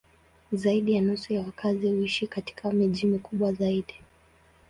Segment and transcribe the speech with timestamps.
[0.53, 3.95] Zaidi ya nusu ya wakazi huishi katika miji mikubwa zaidi.